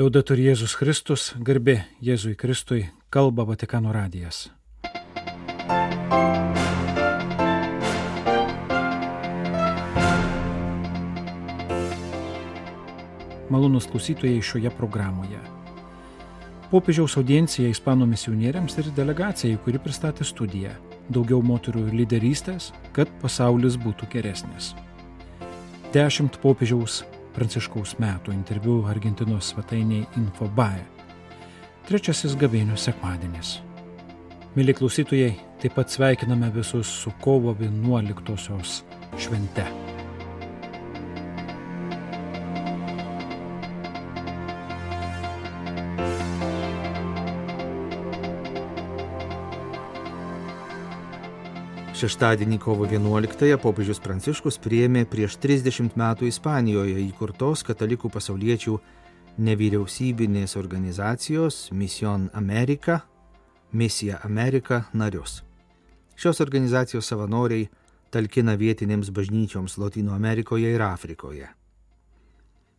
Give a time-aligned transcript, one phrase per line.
[0.00, 4.46] Liaudatur Jėzus Kristus, garbė Jėzui Kristui, kalba Vatikano radijas.
[13.52, 15.42] Malonus klausytojai šioje programoje.
[16.72, 20.72] Popiežiaus audiencija ispanų misionieriams ir delegacijai, kuri pristatė studiją
[21.12, 24.72] Daugiau moterų lyderystės, kad pasaulis būtų geresnis.
[25.92, 27.02] Dešimt popiežiaus
[27.34, 30.82] Pranciškaus metų interviu Argentinos svetainiai Infobae.
[31.88, 33.58] Trečiasis gavėnių sekmadienis.
[34.56, 38.82] Mėly klausytojai, taip pat sveikiname visus su kovo 11-osios
[39.18, 39.89] švente.
[52.00, 58.78] Šeštadienį kovo 11-ąją popiežius Pranciškus priėmė prieš 30 metų Ispanijoje įkurtos katalikų pasauliečių
[59.44, 63.02] nevyriausybinės organizacijos Mission America,
[63.76, 65.42] Misija Amerika narius.
[66.16, 67.68] Šios organizacijos savanoriai
[68.08, 71.52] talkina vietinėms bažnyčioms Latino Amerikoje ir Afrikoje.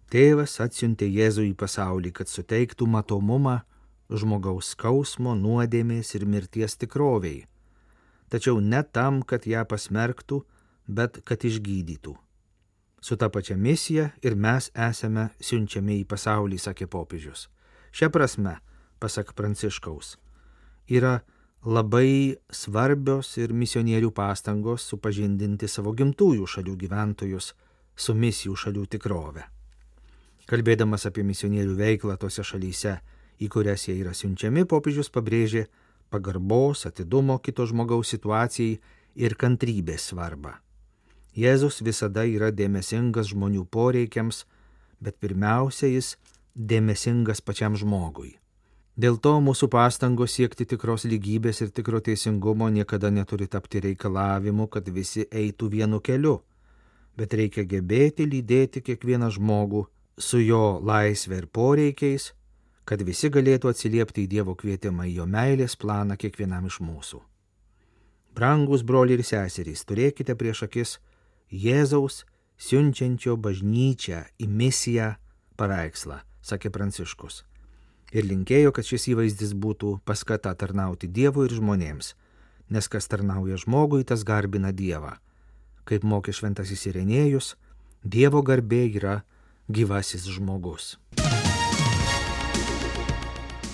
[0.10, 3.60] Tėvas atsiuntė Jėzų į pasaulį, kad suteiktų matomumą
[4.10, 7.51] žmogaus skausmo, nuodėmės ir mirties tikroviai
[8.32, 10.42] tačiau ne tam, kad ją pasmerktų,
[10.88, 12.16] bet kad išgydytų.
[13.02, 17.48] Su ta pačia misija ir mes esame siunčiami į pasaulį, sakė popiežius.
[17.92, 18.60] Šia prasme,
[19.02, 20.16] pasak Pranciškaus,
[20.88, 21.20] yra
[21.66, 27.52] labai svarbios ir misionierių pastangos supažindinti savo gimtųjų šalių gyventojus
[27.98, 29.44] su misijų šalių tikrove.
[30.50, 32.96] Kalbėdamas apie misionierių veiklą tose šalyse,
[33.42, 35.68] į kurias jie yra siunčiami, popiežius pabrėžė,
[36.12, 38.80] pagarbos, atidumo kito žmogaus situacijai
[39.16, 40.58] ir kantrybės svarbą.
[41.36, 44.44] Jėzus visada yra dėmesingas žmonių poreikiams,
[45.00, 46.18] bet pirmiausia jis
[46.56, 48.36] dėmesingas pačiam žmogui.
[49.00, 54.90] Dėl to mūsų pastangos siekti tikros lygybės ir tikro teisingumo niekada neturi tapti reikalavimu, kad
[54.92, 56.42] visi eitų vienu keliu,
[57.16, 59.86] bet reikia gebėti lydėti kiekvieną žmogų
[60.20, 62.34] su jo laisvė ir poreikiais,
[62.86, 67.22] kad visi galėtų atsiliepti į Dievo kvietimą į jo meilės planą kiekvienam iš mūsų.
[68.36, 70.98] Brangus broliai ir seserys, turėkite prieš akis
[71.52, 72.24] Jėzaus
[72.62, 75.16] siunčiančio bažnyčią į misiją
[75.60, 77.44] paveikslą, sakė Pranciškus.
[78.12, 82.14] Ir linkėjo, kad šis įvaizdis būtų paskata tarnauti Dievui ir žmonėms,
[82.72, 85.18] nes kas tarnauja žmogui, tas garbina Dievą.
[85.88, 87.56] Kaip mokė šventasis Irenėjus,
[88.04, 89.22] Dievo garbė yra
[89.72, 90.96] gyvasis žmogus.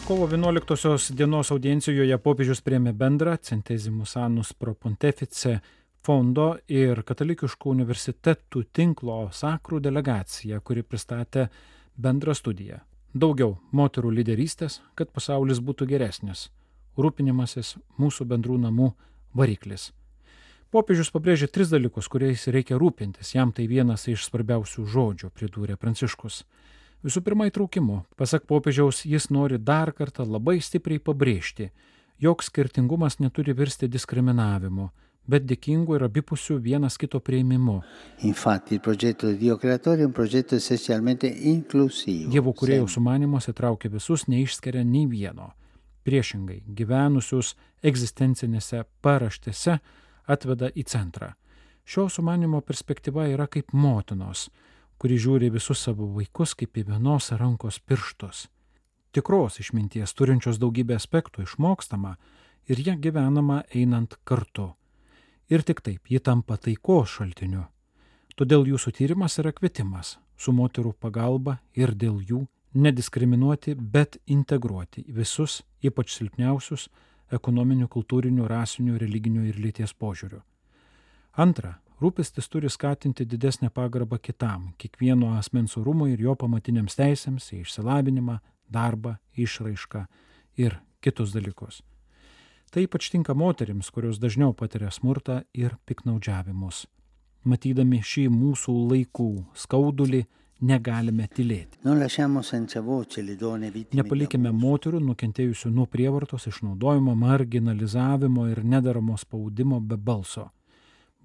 [0.07, 5.57] Kovo 11 dienos audiencijoje popiežius priemė bendrą Centesimus Anus Pro Pontefice
[5.99, 11.49] fondo ir katalikiškų universitetų tinklo sakrų delegaciją, kuri pristatė
[11.99, 12.79] bendrą studiją.
[13.11, 16.45] Daugiau moterų lyderystės, kad pasaulis būtų geresnis.
[16.95, 18.93] Rūpinimasis mūsų bendrų namų
[19.35, 19.89] variklis.
[20.71, 23.35] Popiežius pabrėžė tris dalykus, kuriais reikia rūpintis.
[23.35, 26.45] Jam tai vienas iš svarbiausių žodžių, pridūrė Pranciškus.
[27.07, 28.01] Visų pirma, įtraukimu.
[28.19, 31.69] Pasak popiežiaus, jis nori dar kartą labai stipriai pabrėžti,
[32.19, 34.89] jog skirtingumas neturi virsti diskriminavimu,
[35.23, 37.77] bet dėkingų ir abipusių vienas kito prieimimu.
[38.27, 38.81] Infatti.
[42.35, 45.53] Dievo kuriejų sumanimas įtraukia visus, neišskiria nei vieno.
[46.03, 47.55] Priešingai, gyvenusius
[47.87, 49.79] egzistencinėse paraštėse
[50.27, 51.37] atveda į centrą.
[51.87, 54.49] Šio sumanimo perspektyva yra kaip motinos
[54.97, 58.47] kuri žiūri visus savo vaikus kaip į vienos rankos pirštus.
[59.13, 62.17] Tikros išminties turinčios daugybę aspektų išmokstama
[62.67, 64.73] ir ją gyvenama einant kartu.
[65.49, 67.63] Ir tik taip ji tampa taikos šaltiniu.
[68.37, 72.43] Todėl jūsų tyrimas yra kvietimas su moterų pagalba ir dėl jų
[72.77, 76.89] nediskriminuoti, bet integruoti visus, ypač silpniausius,
[77.33, 80.43] ekonominių, kultūrinių, rasinių, religinių ir lyties požiūrių.
[81.41, 87.63] Antra, Rūpestis turi skatinti didesnę pagarbą kitam, kiekvieno asmens orumui ir jo pamatiniams teisėms į
[87.63, 88.37] išsilavinimą,
[88.69, 90.03] darbą, išraišką
[90.61, 91.81] ir kitus dalykus.
[92.69, 96.83] Tai ypač tinka moterims, kurios dažniau patiria smurtą ir piknaudžiavimus.
[97.47, 100.25] Matydami šį mūsų laikų skaudulį,
[100.61, 101.79] negalime tylėti.
[103.97, 110.49] Nepalikime moterų nukentėjusių nuo prievartos, išnaudojimo, marginalizavimo ir nedaramo spaudimo be balso.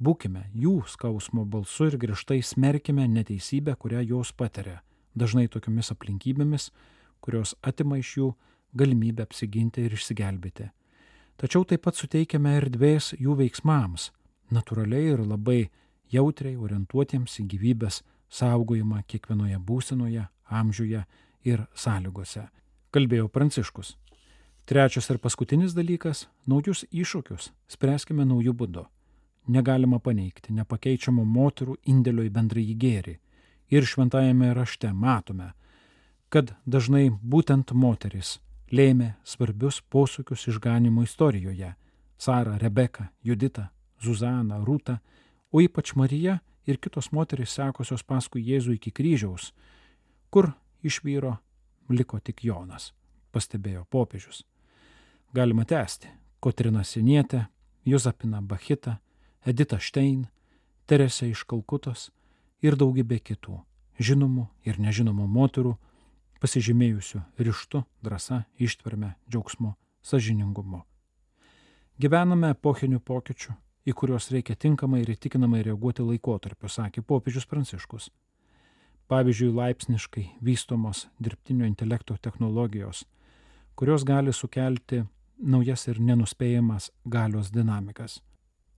[0.00, 4.80] Būkime jų skausmo balsu ir griežtai smerkime neteisybę, kurią jos patiria,
[5.14, 6.70] dažnai tokiomis aplinkybėmis,
[7.20, 8.30] kurios atima iš jų
[8.74, 10.70] galimybę apsiginti ir išsigelbėti.
[11.36, 14.10] Tačiau taip pat suteikiame erdvės jų veiksmams,
[14.52, 15.70] natūraliai ir labai
[16.12, 18.02] jautriai orientuotiems į gyvybės
[18.32, 21.04] saugojimą kiekvienoje būsenoje, amžiuje
[21.48, 22.48] ir sąlygose,
[22.92, 23.96] kalbėjo Pranciškus.
[24.66, 28.86] Trečias ir paskutinis dalykas- naujus iššūkius spręskime naujų būdų.
[29.46, 33.16] Negalima paneigti nepakeičiamo moterų indėlio į bendrąjį gėrį.
[33.72, 35.52] Ir šventajame rašte matome,
[36.28, 38.38] kad dažnai būtent moteris
[38.72, 41.74] lėmė svarbius posūkius išganimo istorijoje-
[42.24, 44.98] Sara, Rebeka, Judita, Zuzana, Rūta,
[45.50, 49.52] o ypač Marija ir kitos moterys sekusios paskui Jėzų iki kryžiaus,
[50.30, 50.52] kur
[50.82, 51.38] iš vyro
[51.88, 52.92] liko tik Jonas,
[53.32, 54.44] pastebėjo popiežius.
[55.34, 56.08] Galima tęsti.
[56.42, 57.46] Kotrina Sinietė,
[57.84, 58.98] Jozapina Bachita,
[59.42, 60.28] Edita Štein,
[60.86, 62.12] Teresė iš Kalkutos
[62.62, 63.56] ir daugybė kitų,
[63.98, 65.72] žinomų ir nežinomų moterų,
[66.38, 69.74] pasižymėjusių ryštu, drąsa, ištverme, džiaugsmu,
[70.06, 70.84] sažiningumu.
[71.98, 78.12] Gyvename epochinių pokyčių, į kuriuos reikia tinkamai ir įtikinamai reaguoti laikotarpiu, sakė popiežius Pranciškus.
[79.10, 83.08] Pavyzdžiui, laipsniškai vystomos dirbtinio intelekto technologijos,
[83.74, 85.02] kurios gali sukelti
[85.42, 88.22] naujas ir nenuspėjamas galios dinamikas.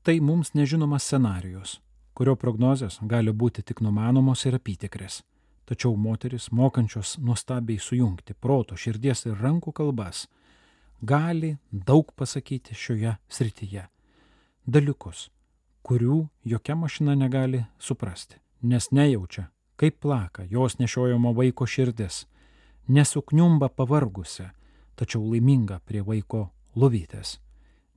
[0.04, 1.78] Tai mums nežinomas scenarius,
[2.12, 5.22] kurio prognozės gali būti tik numanomos ir apytikrės.
[5.64, 10.26] Tačiau moteris, mokančios nuostabiai sujungti proto, širdies ir rankų kalbas,
[11.00, 13.86] gali daug pasakyti šioje srityje.
[14.68, 15.30] Dalykus,
[15.80, 16.20] kurių
[16.52, 19.48] jokia mašina negali suprasti, nes nejaučia,
[19.80, 22.26] kaip plaka jos nešiojamo vaiko širdis,
[22.92, 24.50] nesukniumba pavargusi,
[25.00, 27.38] tačiau laiminga prie vaiko lovytės,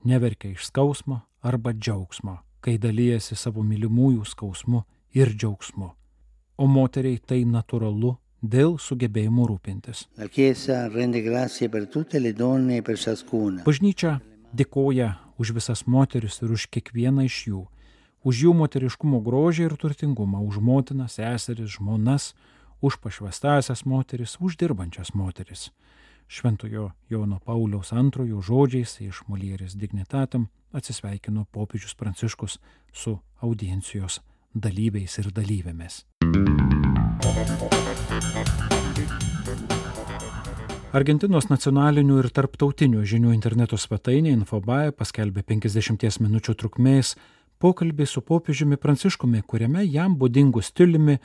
[0.08, 4.84] neverkia iš skausmo arba džiaugsmo, kai dalyjasi savo mylimųjų skausmu
[5.16, 5.92] ir džiaugsmu.
[6.58, 10.06] O moteriai tai natūralu dėl sugebėjimo rūpintis.
[13.66, 14.14] Bažnyčia
[14.54, 17.64] dėkoja už visas moteris ir už kiekvieną iš jų,
[18.28, 22.34] už jų moteriškumo grožį ir turtingumą, už motinas, seseris, žmonas,
[22.82, 25.70] už pašvestasias moteris, už dirbančias moteris.
[26.28, 32.58] Šventojo Jono Pauliaus antrojo žodžiais iš Molierės dignitatam atsisveikino popiežius Pranciškus
[32.92, 34.20] su audiencijos
[34.54, 36.04] dalyviais ir dalyvėmis.
[40.92, 47.16] Argentinos nacionalinių ir tarptautinių žinių interneto svetainė Infobae paskelbė 50 minučių trukmės
[47.64, 51.22] pokalbį su popiežiumi Pranciškumi, kuriame jam būdingų stiliumi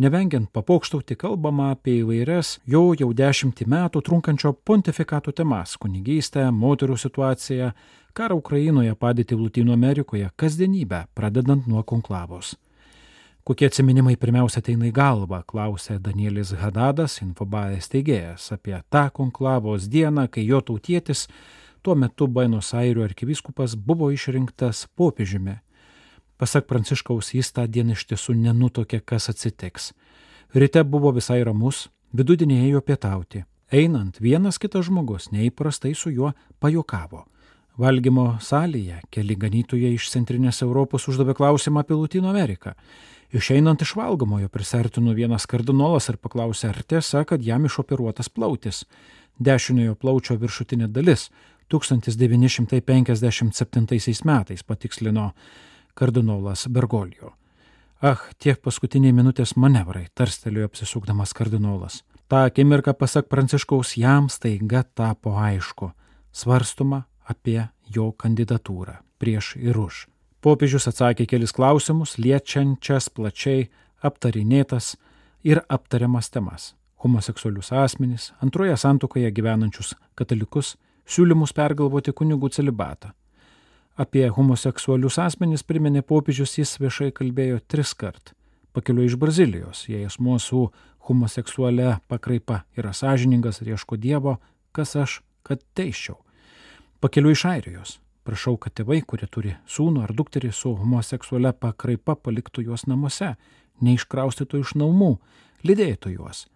[0.00, 7.72] Nevengiant papokštauti kalbama apie įvairias jo jau dešimtį metų trunkančio pontifikato temas- kunigystę, moterų situaciją,
[8.14, 12.56] karą Ukrainoje, padėtį Latino Amerikoje, kasdienybę, pradedant nuo konklavos.
[13.44, 20.30] Kokie atsiminimai pirmiausia ateina į galvą, klausė Danielis Hadadas, infobaės teigėjas, apie tą konklavos dieną,
[20.30, 21.28] kai jo tautietis,
[21.82, 25.60] tuo metu Buenos Airių arkivyskupas, buvo išrinktas popiežiumi
[26.40, 29.92] Pasak Pranciškaus, jis tą dieną iš tiesų nenutokė, kas atsitiks.
[30.56, 33.44] Ryte buvo visai ramus, vidudienį ėjo pietauti.
[33.68, 36.32] Einant, vienas kitas žmogus neįprastai su juo
[36.64, 37.28] pajokavo.
[37.76, 42.72] Valgymo salėje keli ganytojai iš centrinės Europos uždavė klausimą apie Latino Ameriką.
[43.36, 48.88] Išeinant iš valgomojo prisartino vienas kardinolas ir paklausė, ar tiesa, kad jam išoperuotas plautis.
[49.36, 51.28] Dešiniojo plaučio viršutinė dalis
[51.68, 55.36] 1957 metais patikslino
[56.00, 57.34] kardinolas Bergolijo.
[58.00, 62.00] Ach, tiek paskutiniai minutės manevrai, tarstelėjo apsisukdamas kardinolas.
[62.32, 65.90] Ta akimirka, pasak Pranciškaus, jam staiga tapo aišku,
[66.32, 70.06] svarstoma apie jo kandidatūrą prieš ir už.
[70.40, 73.66] Popiežius atsakė kelis klausimus, liečiančias plačiai
[74.00, 74.94] aptarinėtas
[75.44, 83.12] ir aptariamas temas- homoseksualius asmenys, antroje santokoje gyvenančius katalikus, siūlymus pergalvoti kunigų celibatą,
[84.00, 88.30] Apie homoseksualius asmenys priminė popiežius, jis viešai kalbėjo tris kart.
[88.72, 90.60] Pakeliu iš Brazilijos, jei asmuo su
[91.04, 94.38] homoseksualia pakraipa yra sąžiningas ir ieško Dievo,
[94.72, 96.16] kas aš, kad teiščiau.
[97.04, 97.98] Pakeliu iš Airijos.
[98.24, 103.34] Prašau, kad tėvai, kurie turi sūnų ar dukterį su homoseksualia pakraipa, paliktų juos namuose,
[103.84, 105.10] neiškraustytų iš namų,
[105.66, 106.46] lydėtų juos.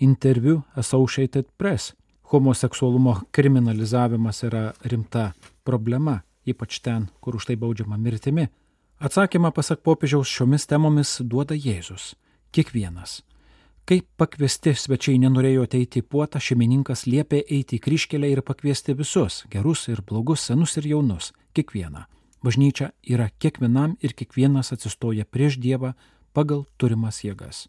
[0.00, 1.92] Interviu Associated Press.
[2.32, 5.34] Homoseksualumo kriminalizavimas yra rimta
[5.64, 8.48] problema ypač ten, kur už tai baudžiama mirtimi.
[8.98, 12.14] Atsakymą, pasak popiežiaus, šiomis temomis duoda Jėzus.
[12.52, 13.20] Kiekvienas.
[13.86, 19.44] Kai pakviesti svečiai nenorėjo ateiti į puotą, šeimininkas liepė eiti į kryškelę ir pakviesti visus-
[19.52, 22.06] gerus ir blogus, senus ir jaunus- kiekvieną.
[22.42, 25.94] Bažnyčia yra kiekvienam ir kiekvienas atsistoja prieš Dievą
[26.34, 27.68] pagal turimas jėgas.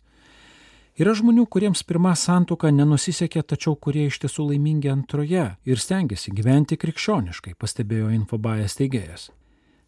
[0.97, 6.73] Yra žmonių, kuriems pirma santuoka nenusisekė, tačiau kurie iš tiesų laimingi antroje ir stengiasi gyventi
[6.81, 9.27] krikščioniškai, pastebėjo infobajas teigėjas.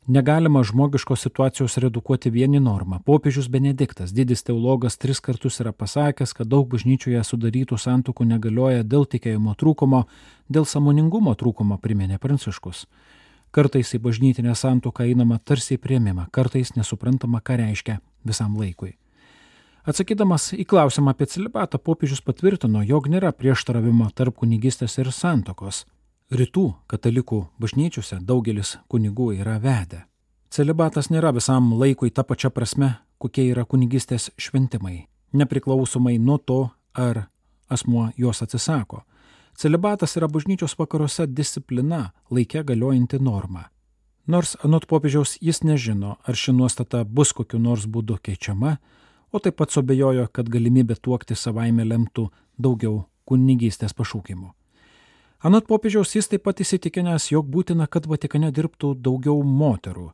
[0.06, 3.02] Negalima žmogiškos situacijos redukuoti vieni normą.
[3.10, 9.10] Popiežius Benediktas, didis teologas, tris kartus yra pasakęs, kad daug bažnyčioje sudarytų santokų negalioja dėl
[9.10, 10.06] tikėjimo trūkumo,
[10.46, 12.86] dėl samoningumo trūkumo, priminė Pranciškus.
[13.50, 17.98] Kartais į bažnytinę santoką einama tarsi į prieimimą, kartais nesuprantama, ką reiškia
[18.30, 18.94] visam laikui.
[19.88, 25.86] Atsakydamas į klausimą apie celibatą, popiežius patvirtino, jog nėra prieštaravimo tarp kunigystės ir santokos.
[26.30, 30.04] Rytų katalikų bažnyčiose daugelis kunigų yra vedę.
[30.50, 36.62] Celibatas nėra visam laikui ta pačia prasme, kokie yra kunigystės šventimai, nepriklausomai nuo to,
[36.94, 37.28] ar
[37.70, 39.04] asmuo juos atsisako.
[39.56, 43.70] Celibatas yra bažnyčios vakaruose disciplina, laikė galiojanti norma.
[44.28, 48.78] Nors anot popiežiaus jis nežino, ar ši nuostata bus kokiu nors būdu keičiama,
[49.32, 54.54] o taip pat sobejojo, kad galimybė tuokti savaime lemtų daugiau kunigystės pašūkimų.
[55.40, 60.10] Anot popiežiaus jis taip pat įsitikinęs, jog būtina, kad Vatikane dirbtų daugiau moterų.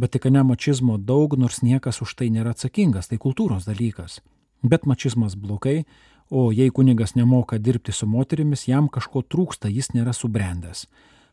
[0.00, 4.22] Vatikane mačizmo daug, nors niekas už tai nėra atsakingas, tai kultūros dalykas.
[4.64, 5.82] Bet mačizmas blogai,
[6.30, 10.86] o jei kunigas nemoka dirbti su moterimis, jam kažko trūksta, jis nėra subrendęs.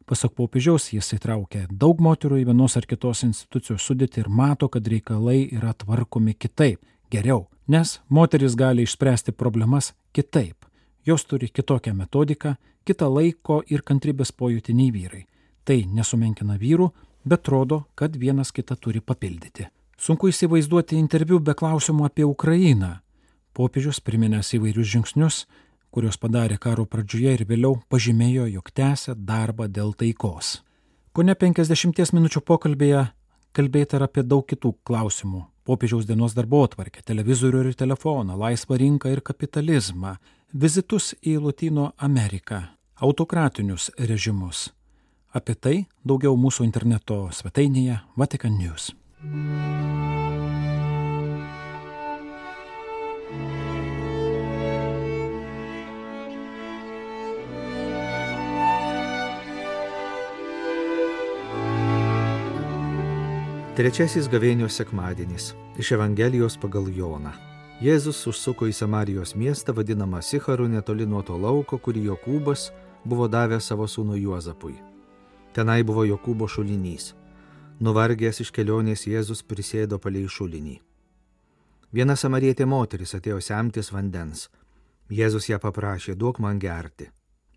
[0.09, 4.83] Pasak popiežiaus, jis įtraukia daug moterų į vienos ar kitos institucijos sudėti ir mato, kad
[4.83, 6.81] reikalai yra tvarkomi kitaip,
[7.11, 10.65] geriau, nes moteris gali išspręsti problemas kitaip.
[11.05, 15.25] Jos turi kitokią metodiką, kitą laiko ir kantrybės pojūtį nei vyrai.
[15.65, 16.89] Tai nesumenkina vyrų,
[17.25, 19.67] bet rodo, kad vienas kitą turi papildyti.
[19.99, 22.99] Sunku įsivaizduoti interviu be klausimų apie Ukrainą.
[23.53, 25.43] Popiežius priminęs įvairius žingsnius,
[25.91, 30.59] kuriuos padarė karo pradžioje ir vėliau pažymėjo, jog tęsia darbą dėl taikos.
[31.11, 33.09] Ko ne 50 minučių pokalbėje
[33.55, 35.45] kalbėta ir apie daug kitų klausimų.
[35.69, 40.15] Popiežiaus dienos darbo atvarkę, televizorių ir telefoną, laisvą rinką ir kapitalizmą,
[40.53, 42.63] vizitus į Latino Ameriką,
[42.97, 44.69] autokratinius režimus.
[45.29, 48.89] Apie tai daugiau mūsų interneto svetainėje Vatican News.
[63.79, 67.29] Trečiasis gavėnios sekmadienis iš Evangelijos pagal Joną.
[67.79, 72.65] Jėzus užsuko į Samarijos miestą vadinamą Sicharu netoli nuo to lauko, kurį Jokūbas
[73.07, 74.73] buvo davęs savo sūnų Juozapui.
[75.55, 77.13] Tenai buvo Jokūbo šulinys.
[77.79, 80.75] Nuvargęs iš kelionės Jėzus prisėdo palei šulinį.
[81.95, 84.49] Viena samarietė moteris atėjo semtis vandens.
[85.07, 87.07] Jėzus ją paprašė, duok man gerti.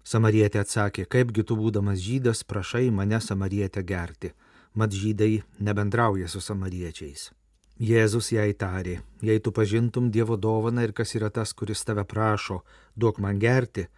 [0.06, 4.30] Samarietė atsakė, kaipgi tu būdamas žydas prašai mane samarietę gerti,
[4.74, 7.30] mat žydai nebendrauja su samariečiais.
[7.82, 12.60] Jėzus jai tarė, jei tu pažintum Dievo dovaną ir kas yra tas, kuris tave prašo,
[12.96, 13.88] duok man gerti,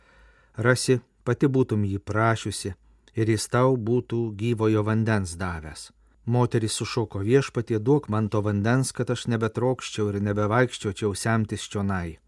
[0.57, 2.73] rasi, pati būtum jį prašiusi
[3.14, 5.90] ir jis tau būtų gyvojo vandens davęs.
[6.25, 12.19] Moteris sušoko viešpatie, duok man to vandens, kad aš nebetrokščiau ir nebevaikščiočiau semtis čionai.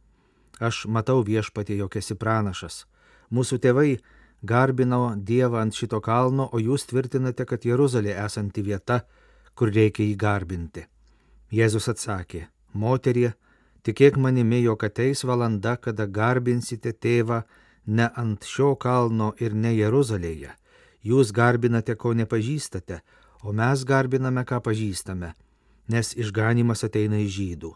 [0.60, 2.84] Aš matau viešpatie, jog esi pranašas.
[3.32, 3.96] Mūsų tėvai
[4.42, 9.02] garbino Dievą ant šito kalno, o jūs tvirtinate, kad Jeruzalė esanti vieta,
[9.54, 10.86] kur reikia jį garbinti.
[11.52, 13.32] Jėzus atsakė, moterie,
[13.86, 17.42] tikėk manimi, jog ateis valanda, kada garbinsite tėvą
[17.86, 20.52] ne ant šio kalno ir ne Jeruzalėje.
[21.06, 23.00] Jūs garbinate, ko nepažįstate,
[23.46, 25.32] o mes garbiname, ką pažįstame,
[25.88, 27.72] nes išganimas ateina iš žydų.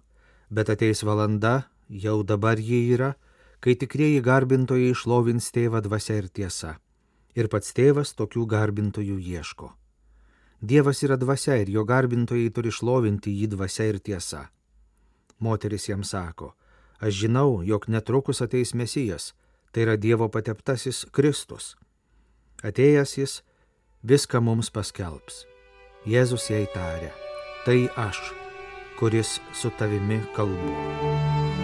[0.51, 3.15] Bet ateis valanda, jau dabar ji yra,
[3.61, 6.79] kai tikrieji garbintojai išlovins tėvą dvasia ir tiesa.
[7.37, 9.71] Ir pats tėvas tokių garbintojų ieško.
[10.61, 14.49] Dievas yra dvasia ir jo garbintojai turi šlovinti jį dvasia ir tiesa.
[15.41, 16.53] Moteris jam sako,
[17.01, 19.33] aš žinau, jog netrukus ateis Mesijas,
[19.73, 21.77] tai yra Dievo pateptasis Kristus.
[22.61, 23.39] Atėjęs jis
[24.05, 25.47] viską mums paskelbs.
[26.05, 27.13] Jėzus jai tarė,
[27.65, 28.21] tai aš,
[29.01, 31.60] kuris su tavimi kalbu.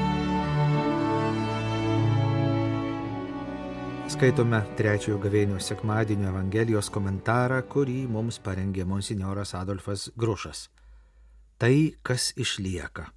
[4.06, 10.68] Skaitome trečiojo gavėnio sekmadienio Evangelijos komentarą, kurį mums parengė monsinjoras Adolfas Grušas.
[11.58, 11.74] Tai,
[12.06, 13.08] kas išlieka.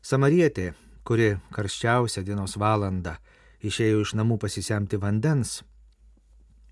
[0.00, 0.72] Samarietė,
[1.04, 3.18] kuri karščiausią dienos valandą
[3.60, 5.58] išėjo iš namų pasisemti vandens,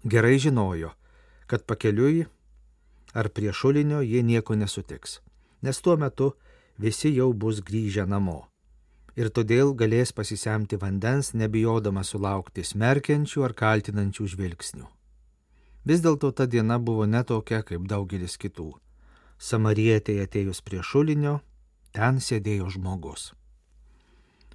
[0.02, 0.94] gerai žinojo,
[1.44, 2.24] kad pakeliui
[3.12, 5.20] ar prie šulinio jie nieko nesutiks,
[5.60, 6.32] nes tuo metu
[6.80, 8.49] visi jau bus grįžę namo
[9.20, 14.86] ir todėl galės pasisemti vandens, nebijodama sulaukti smerkiančių ar kaltinančių žvilgsnių.
[15.84, 18.70] Vis dėlto ta diena buvo netokia kaip daugelis kitų.
[19.40, 21.38] Samarietėje atėjus prie šulinio,
[21.96, 23.30] ten sėdėjo žmogus.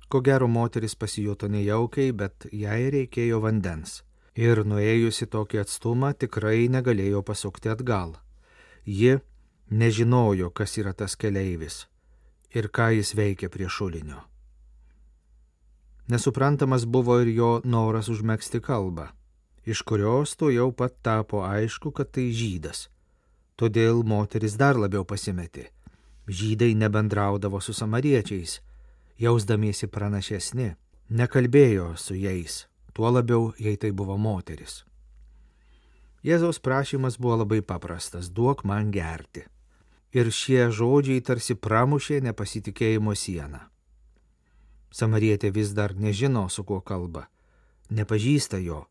[0.10, 4.04] Ko gero moteris pasijuto nejaukiai, bet jai reikėjo vandens.
[4.36, 8.18] Ir nuėjusi tokį atstumą tikrai negalėjo pasukti atgal.
[8.86, 9.18] ji
[9.70, 11.88] nežinojo, kas yra tas keleivis
[12.56, 14.22] ir ką jis veikia prie šulinio.
[16.08, 19.08] Nesuprantamas buvo ir jo noras užmėgsti kalbą,
[19.66, 22.90] iš kurios to jau pat tapo aišku, kad tai žydas.
[23.58, 25.72] Todėl moteris dar labiau pasimetė.
[26.30, 28.60] Žydai nebendraudavo su samariečiais,
[29.18, 30.76] jausdamiesi pranašesni,
[31.10, 34.84] nekalbėjo su jais, tuo labiau, jei tai buvo moteris.
[36.26, 39.46] Jėzaus prašymas buvo labai paprastas- duok man gerti.
[40.14, 43.60] Ir šie žodžiai tarsi pramušė nepasitikėjimo sieną.
[44.96, 47.26] Samarietė vis dar nežino, su kuo kalba,
[47.92, 48.86] nepažįsta jo,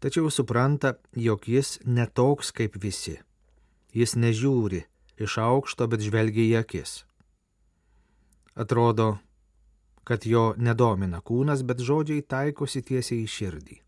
[0.00, 3.18] tačiau supranta, jog jis netoks kaip visi.
[3.92, 4.86] Jis nežiūri
[5.20, 7.02] iš aukšto, bet žvelgia į akis.
[8.56, 9.18] Atrodo,
[10.08, 13.78] kad jo nedomina kūnas, bet žodžiai taikosi tiesiai į širdį.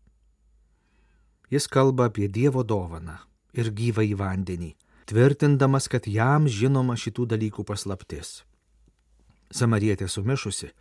[1.53, 3.17] Jis kalba apie Dievo dovaną
[3.53, 4.71] ir gyvą į vandenį,
[5.09, 8.41] tvirtindamas, kad jam žinoma šitų dalykų paslaptis.
[9.53, 10.71] Samarietė sumišusi,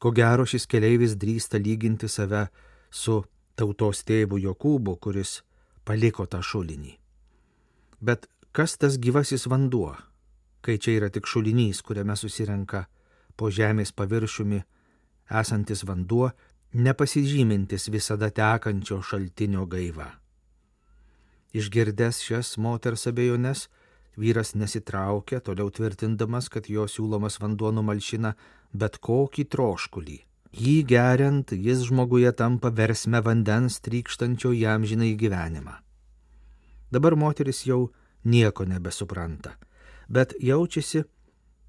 [0.00, 2.46] ko gero šis keleivis drįsta lyginti save
[2.90, 3.20] su
[3.54, 5.40] tautos tėvu Jokūbu, kuris
[5.84, 6.94] paliko tą šulinį.
[8.00, 8.26] Bet
[8.56, 9.92] kas tas gyvasis vanduo,
[10.64, 12.86] kai čia yra tik šulinys, kuriame susirenka
[13.36, 14.62] po žemės paviršiumi
[15.40, 16.30] esantis vanduo,
[16.72, 20.08] nepasižymintis visada tekančio šaltinio gaiva.
[21.52, 23.66] Išgirdęs šias moters abejonės,
[24.16, 28.34] vyras nesitraukė, toliau tvirtindamas, kad jo siūlomas vanduo numalšina
[28.72, 30.18] bet kokį troškulį.
[30.50, 35.76] Jį geriant, jis žmoguje tampa versme vandens trykštančio jam žinai gyvenimą.
[36.90, 37.92] Dabar moteris jau
[38.24, 39.54] nieko nebesupranta,
[40.08, 41.04] bet jaučiasi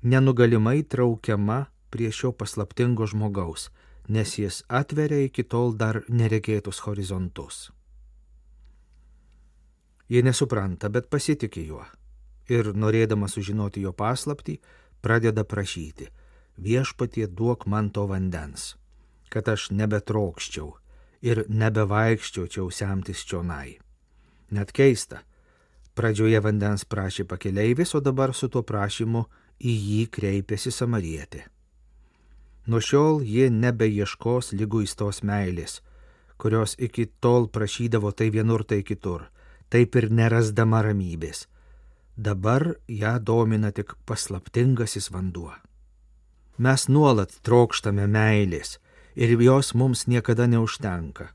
[0.02, 3.70] nenugalimai traukiama prie šio paslaptingo žmogaus,
[4.10, 7.70] nes jis atveria iki tol dar neregėtus horizontus.
[10.10, 11.86] Jie nesupranta, bet pasitikė juo.
[12.52, 14.58] Ir norėdama sužinoti jo paslapti,
[15.02, 16.10] pradeda prašyti,
[16.58, 18.76] viešpatie duok man to vandens,
[19.32, 20.74] kad aš nebetrokščiau
[21.24, 23.78] ir nebevaikščiočiau semtis čionai.
[24.52, 25.22] Net keista,
[25.96, 29.24] pradžioje vandens prašė pakeleivis, o dabar su tuo prašymu
[29.62, 31.46] į jį kreipėsi samarietė.
[32.68, 35.80] Nuo šiol ji nebeieškos lyguistos meilės,
[36.38, 39.30] kurios iki tol prašydavo tai vienur, tai kitur
[39.72, 41.46] taip ir nerasdama ramybės.
[42.22, 45.54] Dabar ją domina tik paslaptingasis vanduo.
[46.62, 48.76] Mes nuolat trokštame meilės
[49.16, 51.32] ir jos mums niekada neužtenka.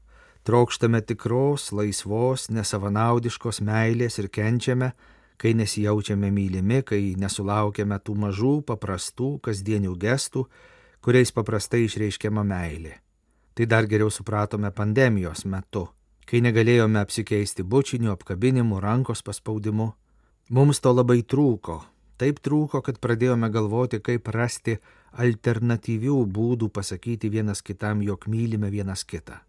[0.47, 4.93] Trokštame tikros, laisvos, nesavanaudiškos meilės ir kenčiame,
[5.37, 10.47] kai nesijaučiame mylimi, kai nesulaukiame tų mažų, paprastų, kasdienių gestų,
[11.03, 12.95] kuriais paprastai išreiškiama meilė.
[13.59, 15.89] Tai dar geriau supratome pandemijos metu
[16.27, 19.93] kai negalėjome apsikeisti bučiniu, apkabinimu, rankos paspaudimu.
[20.51, 21.81] Mums to labai trūko.
[22.17, 24.77] Taip trūko, kad pradėjome galvoti, kaip rasti
[25.19, 29.41] alternatyvių būdų pasakyti vienas kitam, jog mylime vienas kitą.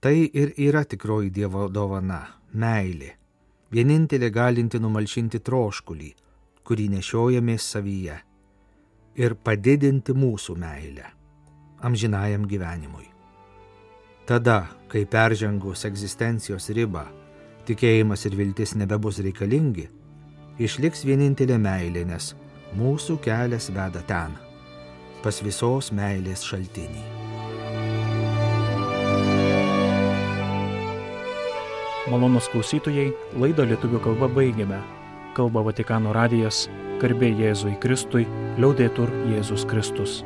[0.00, 3.12] Tai ir yra tikroji Dievo dovana- meilė.
[3.70, 6.12] Vienintelė galinti numalšinti troškulį,
[6.64, 8.18] kurį nešiojamės savyje
[9.14, 11.20] ir padidinti mūsų meilę
[11.80, 13.08] amžinajam gyvenimui.
[14.26, 17.06] Tada, kai peržengus egzistencijos ribą,
[17.66, 19.88] tikėjimas ir viltis nebebus reikalingi,
[20.60, 22.34] išliks vienintelė meilė, nes
[22.76, 24.36] mūsų kelias veda ten,
[25.24, 27.04] pas visos meilės šaltinį.
[32.10, 34.80] Malonus klausytojai, laidą lietuvių kalba baigiame.
[35.36, 36.64] Kalba Vatikano radijas,
[37.00, 38.26] garbė Jėzui Kristui,
[38.58, 40.20] liaudėtur Jėzus Kristus.